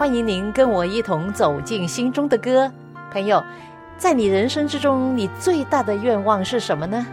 [0.00, 2.72] 欢迎您跟我一同走进心中的歌，
[3.12, 3.44] 朋友，
[3.98, 7.06] 在你人生之中，你最大的愿望是什么呢？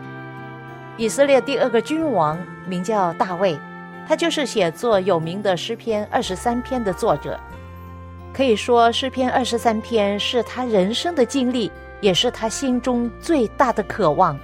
[0.95, 3.59] 以色列第二个君王名叫大卫，
[4.07, 7.37] 他就是写作有名的诗篇二十三篇的作者。
[8.33, 14.39] 可以说，诗篇二十三篇是他人生的经历，也是他心中最大的渴望。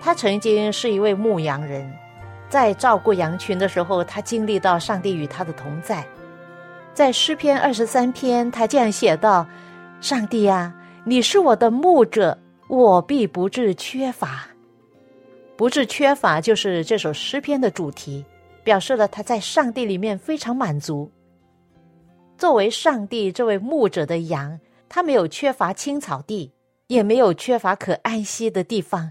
[0.00, 1.88] 他曾经是一位牧羊人，
[2.48, 6.04] 在照顾羊群的时候，他经历到上帝与他的同在。
[6.94, 9.44] 在诗篇二十三篇，他这样写道
[10.00, 10.72] ：“上帝呀，
[11.04, 14.46] 你是我的牧者，我必不致缺乏。
[15.56, 18.24] 不致缺乏，就是这首诗篇的主题，
[18.62, 21.10] 表示了他在上帝里面非常满足。
[22.38, 24.56] 作为上帝这位牧者的羊，
[24.88, 26.52] 他没有缺乏青草地，
[26.86, 29.10] 也没有缺乏可安息的地方。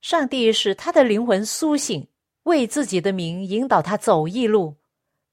[0.00, 2.04] 上帝使他的灵魂苏醒，
[2.42, 4.74] 为自己的名引导他走义路。”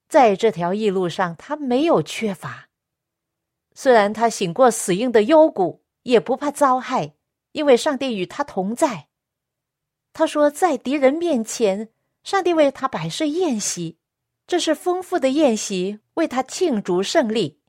[0.10, 2.70] 在这条异路上，他没有缺乏。
[3.76, 7.14] 虽然他醒过死荫的幽谷，也不怕遭害，
[7.52, 9.08] 因为上帝与他同在。
[10.12, 11.90] 他说，在敌人面前，
[12.24, 14.00] 上帝为他摆设宴席，
[14.48, 17.62] 这是丰富的宴席，为他庆祝胜利。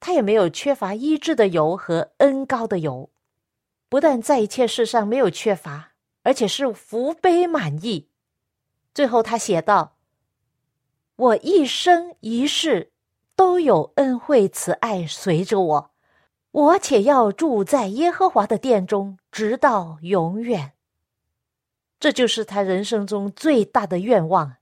[0.00, 3.10] 他也没有缺乏医治的油和恩高的油，
[3.90, 5.92] 不但在一切事上没有缺乏，
[6.22, 8.08] 而且是福杯满溢。
[8.94, 9.91] 最后，他写道。
[11.22, 12.90] 我一生一世
[13.36, 15.90] 都有恩惠慈爱随着我，
[16.50, 20.72] 我且要住在耶和华的殿中，直到永远。
[22.00, 24.56] 这就是他人生中最大的愿望。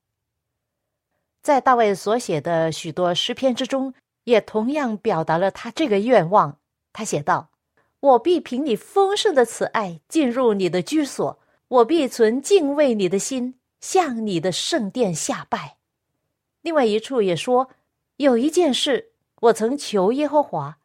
[1.41, 3.95] 在大卫所写的许多诗篇之中，
[4.25, 6.59] 也同样表达了他这个愿望。
[6.93, 7.49] 他写道
[8.01, 11.39] ：“我必凭你丰盛的慈爱进入你的居所，
[11.69, 15.79] 我必存敬畏你的心，向你的圣殿下拜。”
[16.63, 17.71] 另外一处也说，
[18.17, 20.79] 有一件事我曾求耶和华，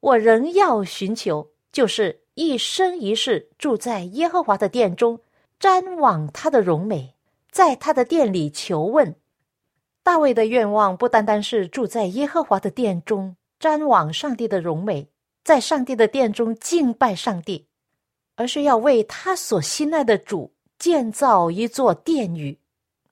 [0.00, 5.20] 我仍要寻求，就是一生一世住在耶和华的殿中，
[5.58, 7.14] 瞻望他的荣美，
[7.50, 9.16] 在他的殿里求问。
[10.02, 15.08] 大卫的愿望不单单是住在耶和华的殿中，瞻望上帝的荣美，
[15.42, 17.66] 在上帝的殿中敬拜上帝，
[18.36, 22.60] 而是要为他所心爱的主建造一座殿宇。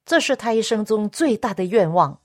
[0.06, 2.18] 这是他一生中最大的愿望，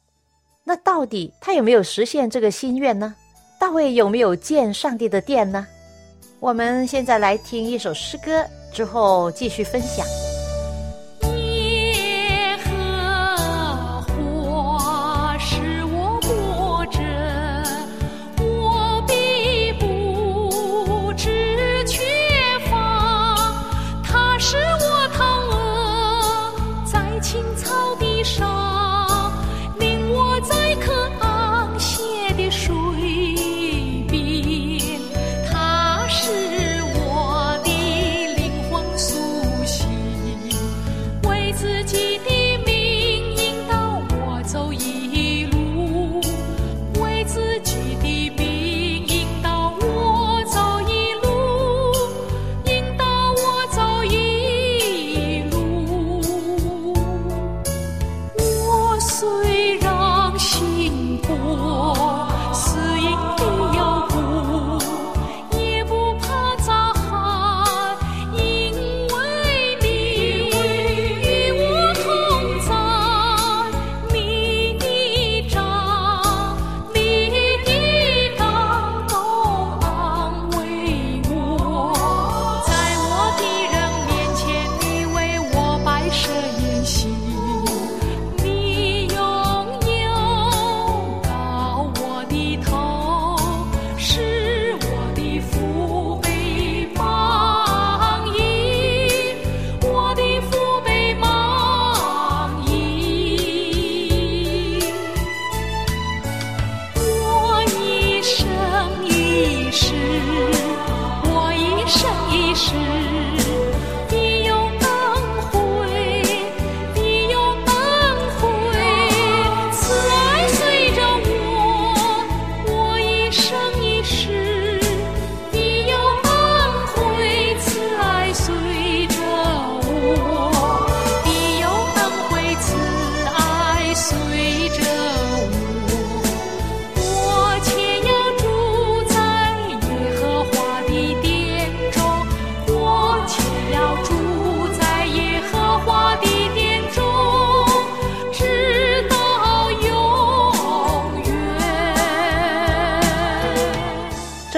[0.66, 3.16] 那到底他有没有实现这个心愿呢？
[3.60, 5.66] 大卫有没有建上帝的殿呢？
[6.40, 10.29] 我们现在来听一首诗歌，之后继续分享。
[112.60, 113.09] 是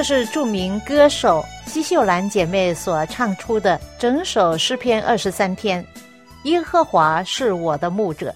[0.01, 5.85] 这是著名歌手西秀兰姐妹所唱出的整首诗篇二十三篇。
[6.45, 8.33] 耶和华是我的牧者。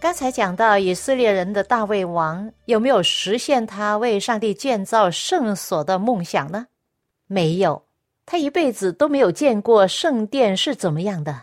[0.00, 6.66] 刚才讲到以色列人的大卫王有没有实现他为上帝建造圣所的梦想呢？
[7.26, 7.84] 没有，
[8.24, 11.42] 他一辈子都没有见过圣殿是怎么样的。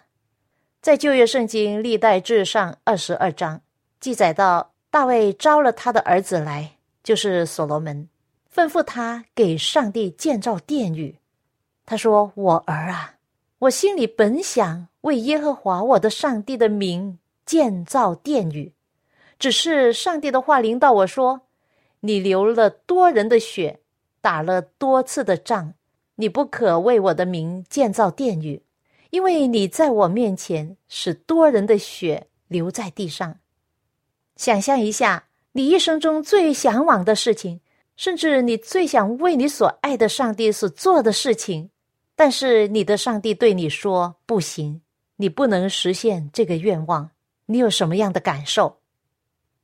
[0.82, 3.62] 在旧约圣经历代志上二十二章
[4.00, 6.72] 记载到，大卫招了他的儿子来，
[7.04, 8.10] 就是所罗门。
[8.58, 11.20] 吩咐他给上帝建造殿宇。
[11.86, 13.14] 他说：“我儿啊，
[13.60, 18.74] 我心里本想为耶和华我的上帝的名建造殿宇，
[19.38, 21.42] 只是上帝的话临到我说：
[22.00, 23.80] 你流了多人的血，
[24.22, 25.76] 打了多次的仗，
[26.16, 28.64] 你不可为我的名建造殿宇，
[29.12, 33.38] 因为你在我面前使多人的血流在地上。
[34.36, 37.62] 想象一下，你一生中最向往的事情。”
[37.98, 41.72] 甚至你最想为你所爱的上帝所做的事情，
[42.16, 44.82] 但是你的上帝对你说不行，
[45.16, 47.10] 你不能实现这个愿望。
[47.48, 48.78] 你有什么样的感受？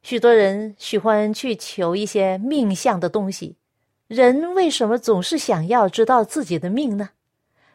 [0.01, 3.56] 许多人喜欢去求一些命相的东西。
[4.07, 7.12] 人为什么总是想要知道自己的命呢？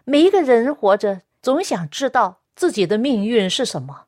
[0.05, 4.07] 每一个人活着总想知道自己的命运是什么。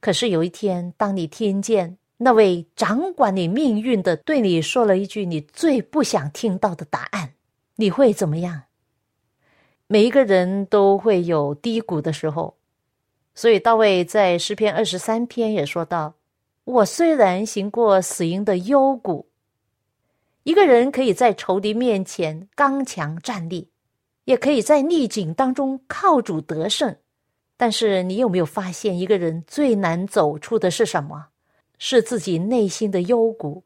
[0.00, 1.96] 可是有一天，当你听见。
[2.18, 7.34] 那位掌管你命运的对你说了一句你最不想听到的答案，
[7.74, 8.62] 你会怎么样？
[9.86, 12.56] 每一个人都会有低谷的时候，
[13.34, 16.14] 所以大卫在诗篇二十三篇也说到
[16.64, 19.28] ：“我虽然行过死荫的幽谷，
[20.42, 23.68] 一个人可以在仇敌面前刚强站立，
[24.24, 26.96] 也可以在逆境当中靠主得胜。
[27.58, 31.26] 但是，你有没有发现，一个人最难走出的是什么？”
[31.78, 33.64] 是自己内心的幽谷。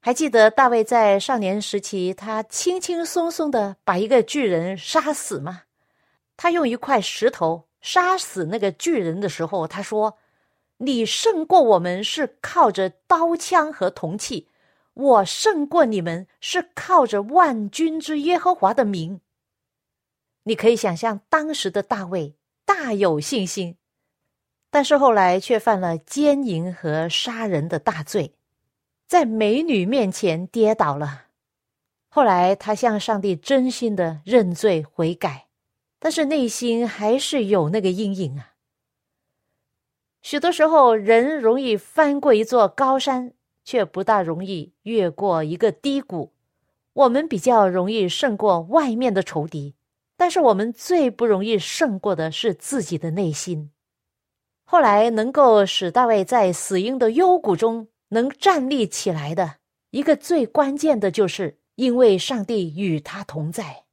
[0.00, 5.62] 还记得大卫在少年时期，他轻轻松松的把一个巨人杀死吗？
[6.36, 10.18] 他用一块石头杀死那个巨人的时候，他说
[10.78, 14.48] ：“你胜过我们是靠着刀枪和铜器，
[14.92, 19.20] 我胜过你们是靠着万军之耶和华的名。”
[20.46, 22.34] 你可以想象当时的大卫
[22.66, 23.78] 大有信心。
[24.74, 28.34] 但是后来却犯了奸淫和杀人的大罪，
[29.06, 31.26] 在美女面前跌倒了。
[32.08, 35.46] 后来他向上帝真心的认罪悔改，
[36.00, 38.54] 但是内心还是有那个阴影啊。
[40.22, 43.32] 许多时候，人容易翻过一座高山，
[43.64, 46.32] 却不大容易越过一个低谷。
[46.94, 49.76] 我们比较容易胜过外面的仇敌，
[50.16, 53.70] 但是我们最不容易胜过的是自己的内心。
[54.64, 59.56] 后来能够使大卫在死荫的幽谷中能站立起来的
[59.90, 63.84] 一个最关键的就是，因为上帝与他同在。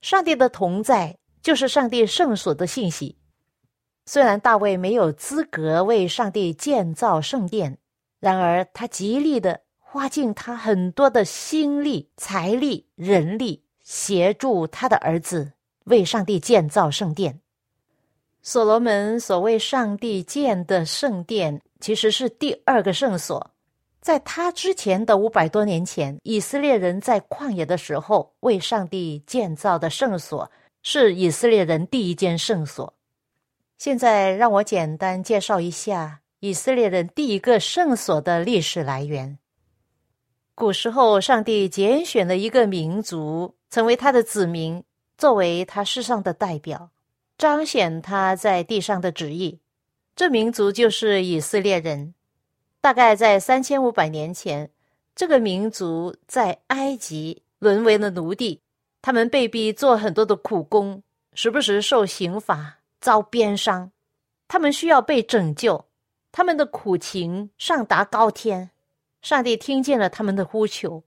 [0.00, 3.18] 上帝的同在就是上帝圣所的信息。
[4.06, 7.78] 虽然大卫没有资格为上帝建造圣殿，
[8.20, 15.52] 然而他极力的花尽他很多的心力、财力、人力，协助他的儿子
[15.84, 17.40] 为上帝建造圣殿。
[18.50, 23.50] 所罗门所谓上帝建的圣殿，其实是第二个圣所。
[24.00, 30.50] 在他之前的五百多年前，以色列人在旷野的时候为上帝建造的圣所，
[30.82, 32.94] 是以色列人第一间圣所。
[33.76, 39.38] 现在让我简单介绍一下以色列人第一个圣所的历史来源。
[40.54, 44.82] 古时候，上帝拣选了一个民族，成为他的子民，
[45.18, 46.88] 作为他世上的代表。
[47.38, 49.60] 彰显他在地上的旨意，
[50.16, 52.12] 这民族就是以色列人。
[52.80, 54.68] 大概在三千五百年前，
[55.14, 58.60] 这个民族在埃及沦为了奴隶，
[59.00, 63.92] 他们被逼做很多的苦工，时不时受刑罚、遭鞭伤。
[64.48, 65.86] 他们需要被拯救，
[66.32, 68.70] 他们的苦情上达高天。
[69.22, 71.04] 上帝听见了他们的呼求，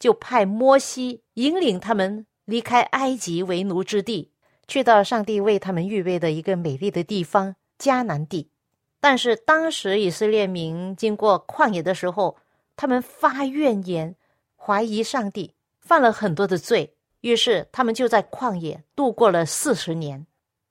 [0.00, 4.32] 就派摩西引领他们离开埃及为奴之地。
[4.70, 8.52] 去到上帝为他们预备的一个美丽的地方迦南地，
[9.00, 12.36] 但是当时以色列民经过旷野的时候，
[12.76, 14.14] 他们发怨言，
[14.54, 20.24] 怀疑上帝，犯了很多的罪，于是他们就在旷野度过了四十年。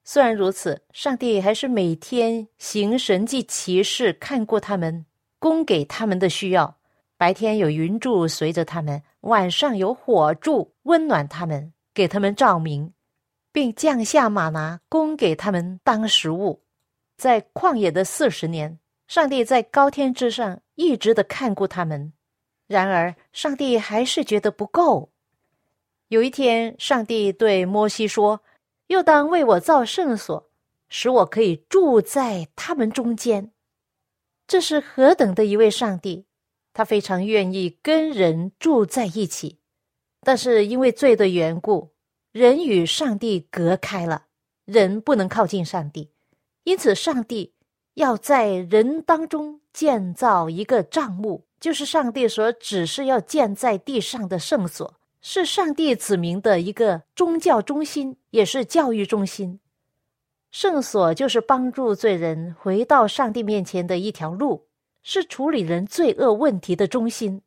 [0.05, 5.05] 虽然如此，上帝还是每天行神迹奇事，看过他们，
[5.39, 6.77] 供给他们的需要。
[7.17, 12.93] 白天有云柱随着他们，晚上有火柱温暖他们，给他们照明。
[13.51, 16.63] 并降下马拿供给他们当食物，
[17.17, 22.13] 在旷野的四十年，上帝在高天之上一直的看顾他们。
[22.67, 25.11] 然而，上帝还是觉得不够，
[26.09, 28.41] 有一天，上帝对摩西说
[28.87, 30.51] ：“又当为我造圣所，
[30.87, 33.51] 使我可以住在他们中间。”
[34.45, 36.25] 这是何等的一位上帝！
[36.71, 39.59] 他非常愿意跟人住在一起，
[40.21, 41.91] 但是因为罪的缘故，
[42.31, 44.25] 人与上帝隔开了，
[44.65, 46.11] 人不能靠近上帝，
[46.63, 47.53] 因此上帝
[47.95, 54.95] 要在人当中建造一个帐幕，就是上帝所指示要建在地上的圣所。
[55.21, 59.59] 是上帝子民的一个宗教中心，也是教育中心。
[60.49, 64.67] 圣所就是帮助罪人回到上帝面前的一条路，
[65.03, 67.41] 是处理人罪恶问题的中心。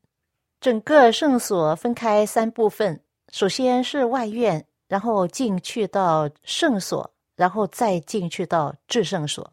[0.61, 9.51] 整个圣所分开三部分，首先是外院，然后进去到圣所，然后再进去到至圣所。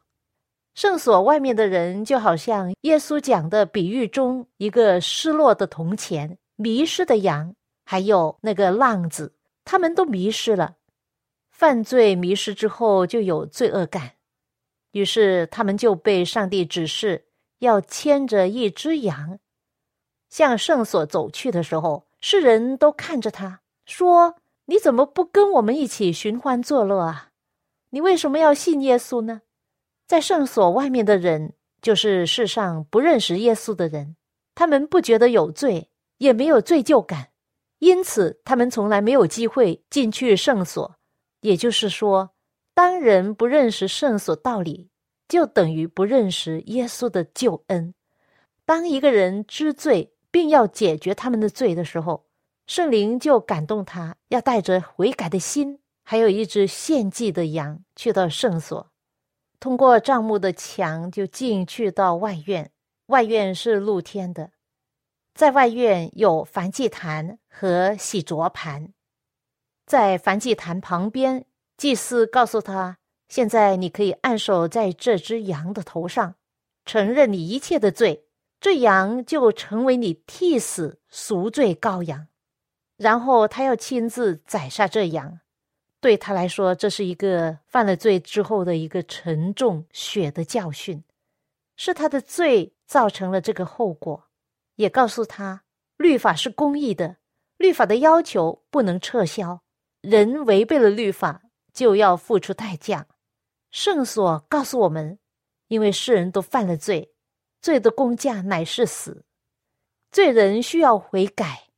[0.75, 7.55] 圣所外面的人就好像耶稣讲的比喻中一个失落的铜钱、迷失的羊。
[7.85, 10.75] 还有那个浪子，他们都迷失了，
[11.49, 14.11] 犯罪迷失之后就有罪恶感，
[14.91, 17.29] 于是他们就被上帝指示
[17.59, 19.39] 要牵着一只羊，
[20.29, 24.35] 向圣所走去的时候，世人都看着他说
[24.69, 27.31] ：“你怎么不跟我们一起寻欢作乐啊？
[27.89, 29.41] 你为什么要信耶稣呢？”
[30.05, 34.15] 在圣所外面的人，就是世上不认识耶稣的人，
[34.53, 37.29] 他们不觉得有罪，也没有罪疚感。
[37.79, 40.95] 因此，他们从来没有机会进去圣所。
[41.41, 42.29] 也就是说，
[42.75, 44.91] 当人不认识圣所道理，
[45.27, 47.95] 就等于不认识耶稣的救恩。
[48.67, 52.28] 当一个人知罪，并要解决他们的罪的时候，
[52.69, 58.91] 圣灵就感动他，要带着悔改的心，还有一只献祭的羊，去到圣所，
[59.59, 62.69] 通过帐幕的墙就进去到外院。
[63.07, 64.51] 外院是露天的。
[65.33, 68.93] 在外院有燔祭坛和洗濯盘，
[69.87, 71.43] 在燔祭坛旁边，
[71.75, 72.99] 祭司告诉他
[73.29, 76.35] ：“现在你可以按手在这只羊的头上，
[76.85, 78.25] 承认你一切的罪，
[78.61, 82.27] 这羊就成为你替死赎罪羔羊。”
[82.99, 85.39] 然后他要亲自宰杀这羊，
[86.01, 91.01] 对他来说，这是一个犯了罪之后的一个沉重血的教训，
[91.77, 94.25] 是他的罪造成了这个后果。
[94.75, 95.63] 也告诉他，
[95.95, 97.15] 律法是公义的，
[97.55, 99.61] 律法的要求不能撤销。
[100.01, 101.41] 人违背了律法，
[101.73, 103.07] 就要付出代价。
[103.71, 105.19] 圣所告诉我们，
[105.69, 107.13] 因为世人都犯了罪，
[107.61, 109.23] 罪的公价乃是死，
[110.11, 111.68] 罪人需要悔改。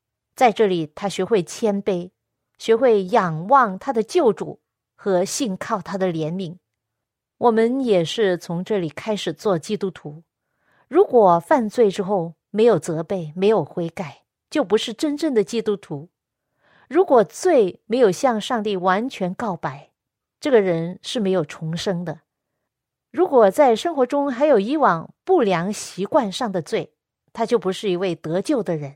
[0.42, 2.10] 在这里，他学会谦卑，
[2.58, 4.60] 学会仰望他的救主
[4.96, 6.58] 和信靠他的怜悯。
[7.38, 10.24] 我们也是从这里开始做基督徒。
[10.88, 16.10] 如果犯罪之后，没有责备，没有悔改，就不是真正的基督徒。
[16.90, 19.92] 如果罪没有向上帝完全告白，
[20.40, 22.22] 这个人是没有重生的。
[23.12, 26.96] 如果在生活中还有以往不良习惯上的罪，
[27.32, 28.96] 他就不是一位得救的人。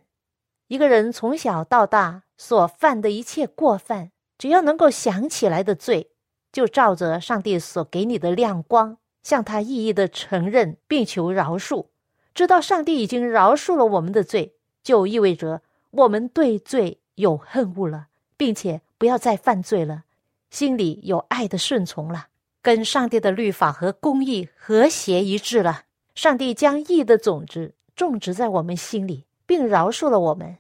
[0.68, 6.10] 一个人从小到大所犯的一切过犯，只要能够想起来的罪，
[6.52, 11.88] 就照着上帝所给你的亮光，向他一一的承认，并求饶恕。
[12.34, 20.04] 知道上帝已经饶恕了我们的罪，就意味着我们对罪有恨恶了，并且不要再犯罪了，
[20.50, 22.28] 心里有爱的顺从了，
[22.62, 25.84] 跟上帝的律法和公义和谐一致了。
[26.16, 30.58] 上帝将义的种子种植在我们心里，并饶恕了我们。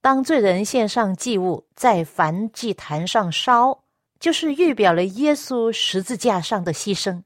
[0.00, 3.84] 当罪人献上祭物，在燔祭坛上烧，
[4.20, 7.22] 就是预表了耶稣十字架上的牺牲。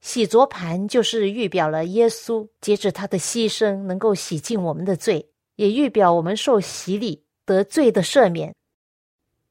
[0.00, 8.54] 洗濯盘就是预表了耶稣，接着他的牺牲能够洗净我们的罪，也预表我们受洗礼得罪的赦免。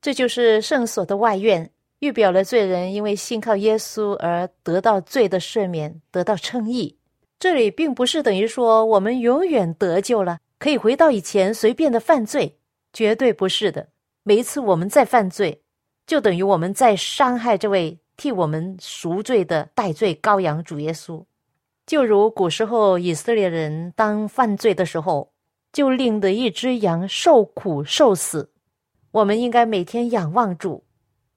[0.02, 6.97] 这就是圣所的外院，预表了罪人因为信靠耶稣而得到罪的赦免，得到称义。
[7.40, 12.58] 这里并不是等于说我们永远得救了，可以回到以前随便的犯罪，
[12.92, 13.90] 绝对不是的。
[14.24, 15.62] 每一次我们在犯罪，
[16.06, 18.00] 就等于我们在伤害这位。
[18.18, 21.24] 替我们赎罪的代罪羔羊主耶稣，
[21.86, 25.32] 就如古时候以色列人当犯罪的时候，
[25.72, 28.50] 就令得一只羊受苦受死。
[29.12, 30.84] 我们应该每天仰望主，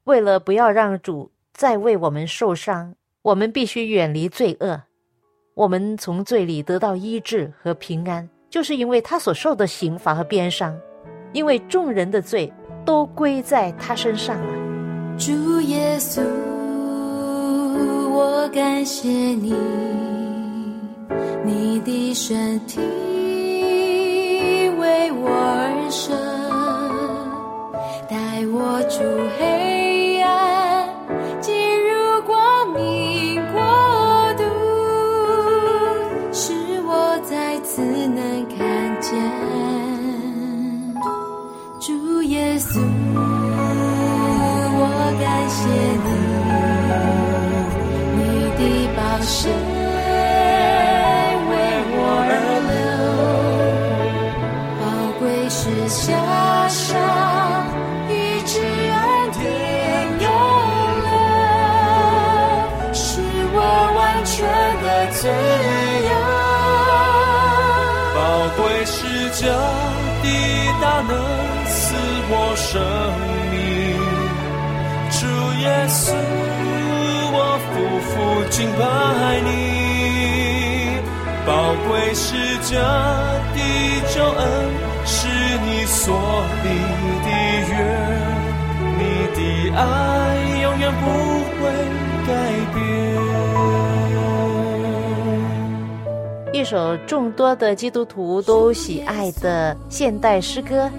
[0.05, 4.85] 为了不要让主再为我们受伤，我们必须远离罪恶。
[5.61, 10.75] 我们从罪里得到医治和平安，就是因为他所受的刑罚和鞭伤，
[11.35, 12.51] 因为众人的罪
[12.83, 14.55] 都归在他身上了。
[15.19, 16.23] 主耶稣。
[18.11, 19.55] 我感谢你，
[21.45, 22.81] 你的身体
[24.79, 26.17] 为我而生，
[28.09, 29.05] 带我出
[29.39, 29.70] 黑
[78.61, 79.49] 敬拜你。
[81.47, 82.37] 宝贵是
[82.69, 83.59] 这的
[84.15, 84.45] 救恩，
[85.07, 85.27] 是
[85.65, 86.69] 你所立
[87.25, 87.29] 的
[87.71, 87.73] 约，
[88.99, 89.01] 你
[89.35, 89.41] 的
[89.75, 89.81] 爱
[90.61, 91.07] 永远不
[91.57, 91.59] 会
[92.27, 92.31] 改
[92.75, 92.77] 变。
[96.53, 100.91] 一首众多的基督徒都喜爱的现代诗歌，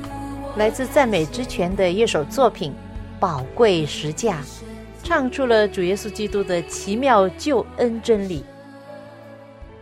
[0.56, 2.71] 来自赞美之泉的一首作品
[3.19, 4.38] 《宝贵实价》，
[5.12, 8.45] 唱出了主耶稣基督的奇妙救恩真理。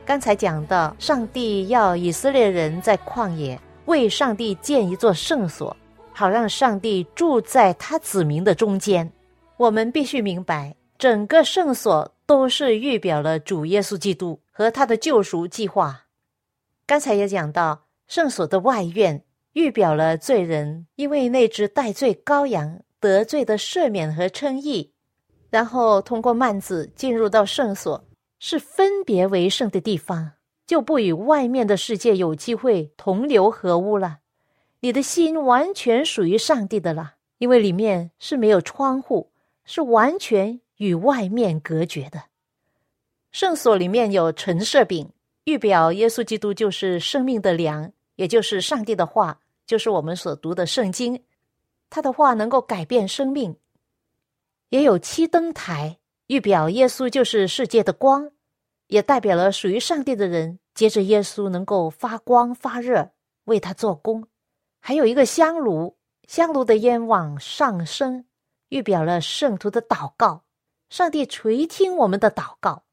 [0.04, 5.78] 刚才讲到，上帝要以色列人在旷野为上帝建一座圣所，
[6.14, 9.08] 好让上帝住在他子民的中间。
[9.58, 16.06] 我们必须明白，整个圣所都是预表了主耶稣基督和他的救赎计划。
[16.88, 24.92] 刚才也讲到，圣所的外院预表了罪人因为那只代罪羔羊得罪的赦免和称义，
[25.50, 28.04] 然后通过幔子进入到圣所。
[28.42, 30.32] 是分别为圣的地方，
[30.66, 34.20] 就不与外面的世界有机会同流合污了。
[34.80, 39.30] 你的心完全属于上帝的了，因为里面是没有窗户，
[39.66, 42.24] 是完全与外面隔绝的。
[43.34, 45.10] 圣所里面有陈设饼，
[45.44, 51.22] 预表耶稣基督就是生命的粮，也就是上帝的话，就是我们所读的圣经。
[51.90, 53.54] 他的话能够改变生命。
[54.70, 55.98] 也有七灯台。
[56.28, 58.32] 预表耶稣就是世界的光，
[58.88, 63.10] 也代表了属于上帝的人，接着耶稣能够发光发热，
[63.46, 64.28] 为他做工。
[64.80, 68.26] 还有一个香炉，香炉的烟往上升，
[68.70, 70.44] 预表了圣徒的祷告，
[70.90, 72.84] 上帝垂听我们的祷告。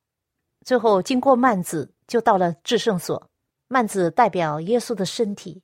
[0.64, 3.30] 最后经过幔子，就到了至圣所，
[3.68, 5.62] 幔子代表耶稣的身体。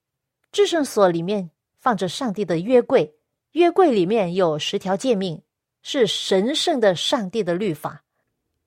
[0.53, 3.17] 至圣所里面放着上帝的约柜，
[3.53, 5.43] 约柜里面有十条诫命。
[5.83, 8.03] 是神圣的上帝的律法。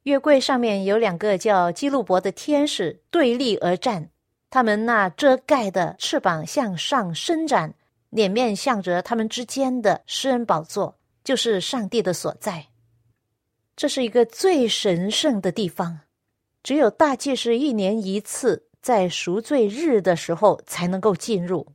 [0.04, 4.10] 月柜上面有两个叫基路伯的天使对立而战，
[4.50, 7.74] 他们那遮盖的翅膀向上伸展，
[8.12, 12.68] 脸面向着他们之间的施恩宝座，就是上帝的所在。
[13.76, 16.02] 这是一个最神圣的地方，
[16.62, 21.68] 只有大祭司一年一次在赎罪日的时候才能够进入。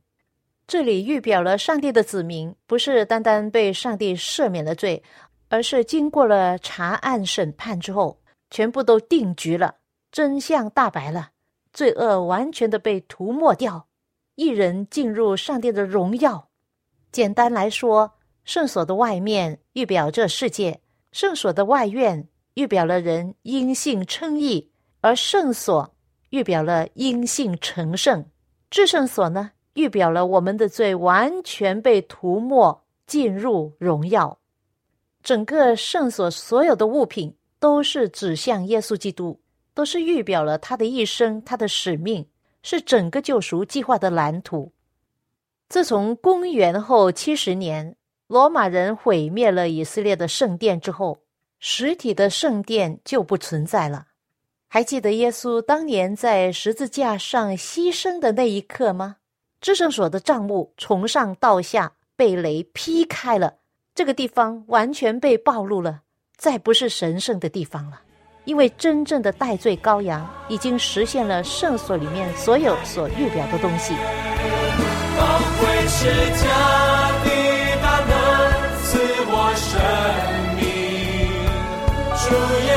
[0.65, 5.03] 这里预表了上帝的子民，不是单单被上帝赦免的罪。
[5.51, 9.75] 而是经过了查案审判之后，全部都定局了，
[10.09, 11.31] 真相大白了，
[11.73, 13.85] 罪恶完全的被涂抹掉，
[14.35, 16.47] 一人进入上帝的荣耀。
[17.11, 18.13] 简单来说，
[18.45, 20.79] 圣所的外面预表这世界，
[21.11, 25.93] 圣所的外院预表了人因信称义，而圣所
[26.29, 28.25] 预表了因信成圣。
[28.69, 34.37] 至圣所呢，预表了我们的罪完全被涂抹，进入荣耀。
[35.23, 39.39] 整个圣所所有的物品都是指向耶稣基督，
[39.73, 42.25] 都是预表了他的一生，他的使命
[42.63, 44.71] 是整个救赎计划的蓝图。
[45.69, 47.95] 自从公元后七十年，
[48.27, 51.19] 罗马人毁灭了以色列的圣殿之后，
[51.59, 54.07] 实体的圣殿就不存在了。
[54.67, 59.17] 还记得耶稣当年在十字架上牺牲的那一刻吗？
[59.61, 63.60] 至圣所的帐幕从上到下被雷劈开了。
[63.93, 65.99] 这个地方完全被暴露了，
[66.37, 67.99] 再不是神圣的地方了，
[68.45, 73.93] 因为真正的戴罪羔羊已经实现了圣所里面所有所预表的东西。
[82.23, 82.70] 主耶，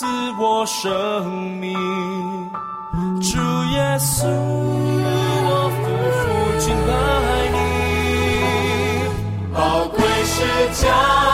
[0.00, 0.06] 赐
[0.38, 0.90] 我生
[1.60, 1.74] 命，
[3.20, 3.36] 主
[3.70, 4.26] 耶稣，
[5.44, 5.82] 我夫
[6.16, 6.22] 妇
[6.58, 6.90] 敬拜
[7.52, 7.58] 你，
[9.52, 9.58] 宝
[9.88, 10.38] 贵是
[10.82, 11.29] 家。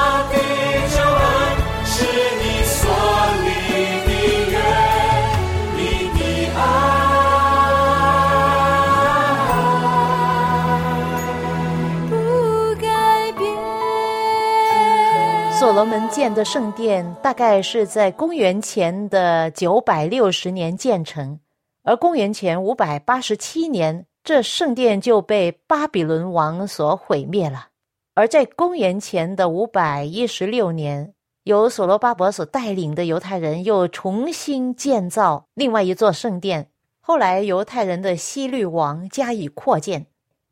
[15.76, 21.38] 罗门建的圣殿大概是在公元前的九百六十年建成，
[21.82, 27.66] 而公元前五百八十七年，这圣殿就被巴比伦王所毁灭了。
[28.14, 31.12] 而在公元前的五百一十六年，
[31.44, 40.06] 由所罗巴伯所带领的犹太人又重新建造另外一座圣殿，后来犹太人的希律王加以扩建。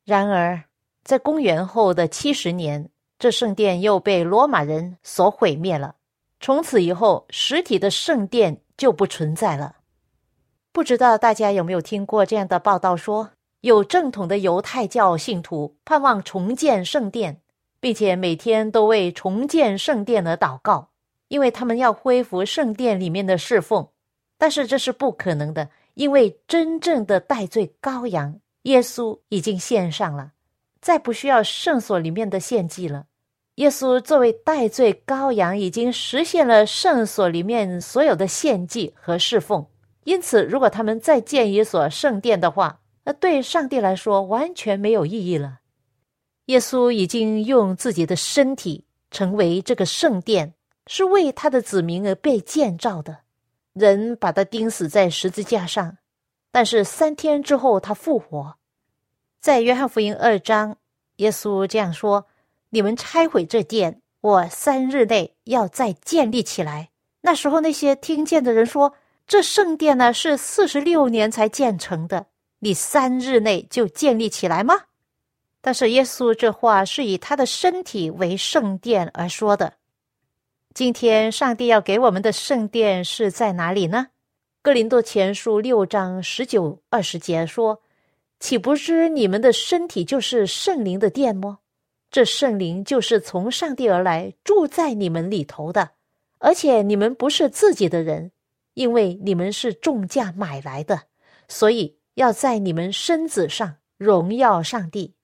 [0.05, 0.65] 然而，
[1.03, 2.91] 在公元后的七十年，
[3.25, 5.95] 这圣殿又被罗马人所毁灭了。
[6.41, 9.77] 从此以后，实体的圣殿就不存在了。
[10.73, 13.31] 不知道大家有没有听过这样的报道说，
[13.63, 17.41] 有正统的犹太教信徒盼望重建圣殿，
[17.81, 20.91] 并且每天都为重建圣殿而祷告，
[21.29, 23.89] 因为他们要恢复圣殿里面的侍奉。
[24.37, 30.33] 但是这是不可能的，因为真正的代罪羔羊耶稣已经献上了，
[30.83, 33.07] 再不需要圣所里面的献祭了。
[33.57, 39.64] 耶稣作为代罪羔羊，已经实现了圣所里面所有的献祭和侍奉。
[40.03, 45.61] 因此，如果他们再建一所圣殿的话，那对上帝来说完全没有意义了。
[46.47, 50.55] 耶稣已经用自己的身体成为这个圣殿，
[50.87, 53.19] 是为他的子民而被建造的。
[53.73, 55.97] 人把他钉死在十字架上，
[56.51, 58.57] 但是三天之后他复活。
[59.40, 60.77] 在约翰福音二章，
[61.17, 62.27] 耶稣这样说
[62.75, 66.91] ：“你们拆毁这殿，我三日内要再建立起来。”
[67.23, 68.95] 那时候那些听见的人说
[69.29, 72.27] ：“这圣殿呢是四十六年才建成的，
[72.59, 74.75] 你三日内就建立起来吗？”
[75.63, 79.75] 但是耶稣这话是以他的身体为圣殿而说的。
[80.75, 84.09] 今天上帝要给我们的圣殿是在哪里呢？
[84.61, 87.81] 哥林多前书六章十九二十节说
[88.41, 91.61] ：“岂不知你们的身体就是圣灵的殿吗？
[92.14, 95.90] 这圣灵就是从上帝而来，住在你们里头的。
[96.38, 98.31] 而且你们不是自己的人，
[98.74, 101.03] 因为你们是重价买来的，
[101.48, 105.14] 所以要在你们身子上荣耀上帝。”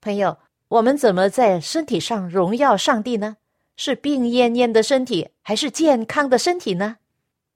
[0.00, 3.38] 朋友，我们怎么在身体上荣耀上帝呢？
[3.76, 6.98] 是病恹恹的身体，还是健康的身体呢？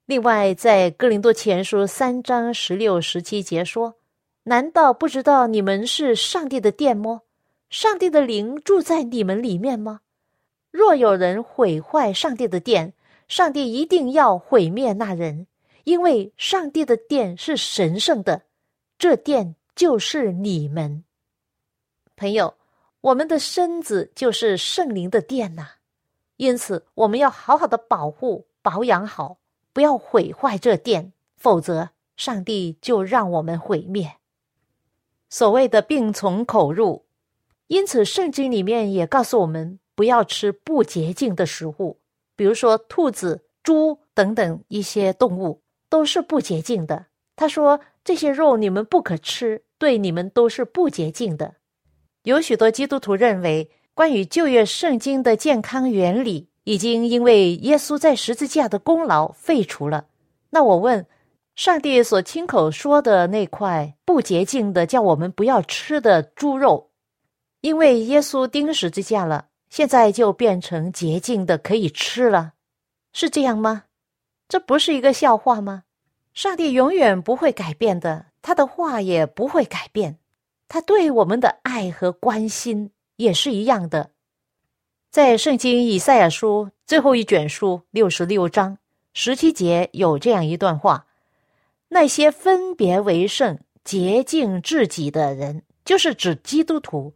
[0.06, 3.94] 另外，在哥林多前书三章十六、十七节说
[4.42, 7.20] ：“难道不知道你们是上帝的殿吗？
[7.78, 10.00] 上帝的灵住在你们里面吗？
[10.70, 12.94] 若有人毁坏上帝的殿，
[13.28, 15.46] 上帝一定要毁灭那人，
[15.84, 18.44] 因为上帝的殿是神圣的，
[18.96, 21.04] 这殿就是你们。
[22.16, 22.54] 朋友，
[23.02, 25.72] 我们的身子就是圣灵的殿呐。”
[26.38, 29.36] 因此，我们要好好的保护、保养好，
[29.74, 34.14] 不要毁坏这殿，否则上帝就让我们毁灭。
[35.28, 37.04] 所谓的病从口入，
[37.68, 41.98] 因此圣经里面也告诉我们不要吃不洁净的食物，
[42.36, 47.06] 比如说兔子、猪等等一些动物都是不洁净的。
[47.36, 51.54] 他说这些肉你们不可吃，对你们都是不洁净的。
[52.22, 53.70] 有许多基督徒认为。
[53.96, 60.04] 关于旧约圣经的健康原理，已经因为耶稣在十字架的功劳废除了。
[60.50, 61.06] 那我问，
[61.54, 66.85] 上帝所亲口说的那块不洁净的，叫我们不要吃的猪肉，
[67.66, 72.52] 因为耶稣钉十字架了，现在就变成洁净的，可以吃了，
[73.12, 73.86] 是这样吗？
[74.46, 75.82] 这不是一个笑话吗？
[76.32, 80.20] 上帝永远不会改变的，他的话也不会改变，
[80.68, 82.92] 他对我们的爱和关心。
[83.16, 84.10] 也是一样的，
[85.10, 88.78] 在圣经以赛亚书最后一卷书六十六章
[89.12, 91.06] 十七节有这样一段话：
[91.88, 97.14] 那些分别为圣、洁净自己的人，就是指基督徒，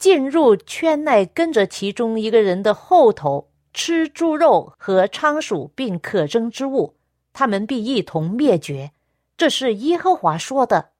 [0.00, 6.96] 进入圈内跟着其中一个人的后头吃猪肉和仓鼠并可憎之物，
[7.34, 8.92] 他们必一同灭绝。
[9.36, 10.92] 这是耶和华说的。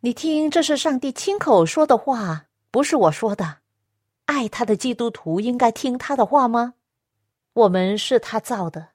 [0.00, 2.44] 你听，这是上帝亲口说的话。
[2.70, 3.58] 不是我说的，
[4.26, 6.74] 爱他的基督徒应该听他的话吗？
[7.54, 8.88] 我们是他造的，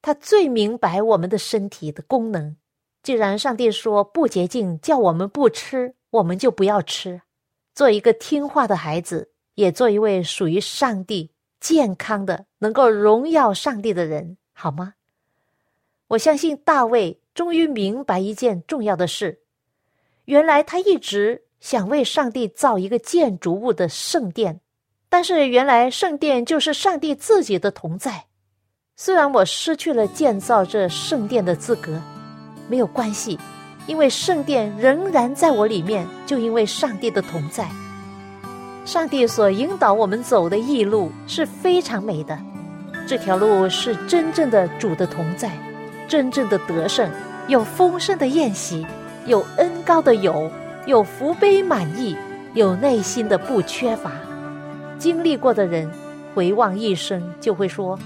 [0.00, 2.56] 他最明白我们的身体的功能。
[3.02, 7.20] 既然上帝说不洁净，叫我们不吃，我们就不要吃。
[7.76, 14.94] 做一个听话的孩子，也做一位属于上帝、健康的、能够荣耀上帝的人，好吗？
[16.08, 19.40] 我相信大卫终于明白一件重要的事：
[20.24, 24.62] 原来他一直想为上帝造一个建筑物的圣殿，
[25.10, 28.24] 但是原来圣殿就是上帝自己的同在。
[28.96, 32.00] 虽然我失去了建造这圣殿的资格，
[32.70, 33.38] 没有关系，
[33.86, 36.06] 因为圣殿仍然在我里面。
[36.26, 37.68] 就因为上帝的同在，
[38.84, 42.36] 上帝所引导我们走的异路是非常美的。
[43.06, 45.52] 这条路是真正的主的同在，
[46.08, 47.08] 真正的得胜，
[47.46, 48.84] 有丰盛的宴席，
[49.26, 50.50] 有恩高的友，
[50.86, 52.16] 有福杯满溢，
[52.54, 54.10] 有内心的不缺乏。
[54.98, 55.88] 经历过的人
[56.34, 57.96] 回望一生，就会说。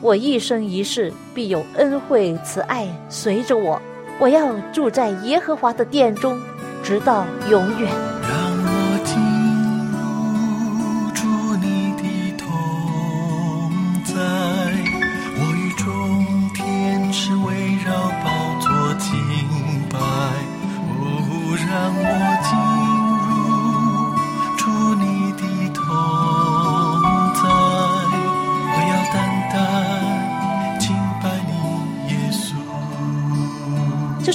[0.00, 3.82] 我一生一世必有恩惠慈爱随着我，
[4.20, 6.40] 我要住在耶和华的殿中，
[6.82, 7.92] 直到永远。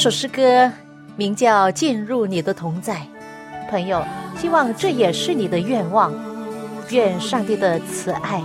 [0.03, 0.69] 首诗歌
[1.15, 2.95] 名叫《进入你的同在》，
[3.71, 4.03] 朋友，
[4.37, 6.13] 希望这也是你的愿望。
[6.89, 8.43] 愿上帝的慈爱、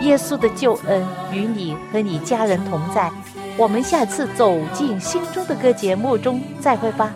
[0.00, 3.10] 耶稣的救恩与你和你家人同在。
[3.56, 7.10] 我们下次走进心中的歌节目中再会吧。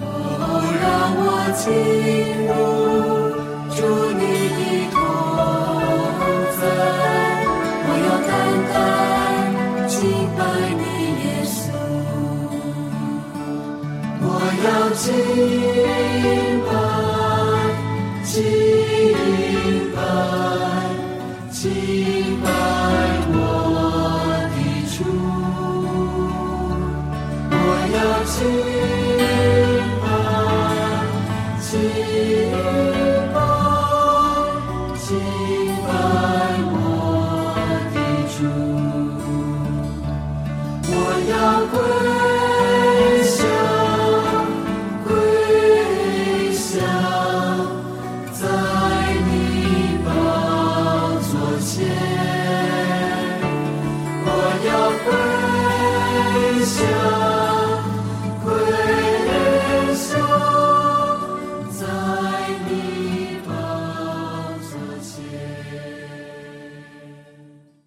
[0.00, 0.10] 让
[1.14, 1.70] 我进
[2.48, 2.50] 入
[3.70, 4.98] 主你的同
[6.58, 6.66] 在，
[7.86, 8.34] 我要单
[8.74, 9.94] 单敬
[10.36, 10.42] 拜
[14.28, 14.30] 我
[14.66, 15.04] 要敬
[16.66, 16.68] 拜，
[18.24, 18.34] 敬
[19.94, 19.98] 拜，
[21.52, 21.62] 敬
[22.42, 22.44] 拜
[23.32, 23.34] 我
[24.52, 24.56] 的
[24.94, 24.98] 主。
[27.52, 27.54] 我
[27.94, 27.96] 要
[28.34, 28.36] 敬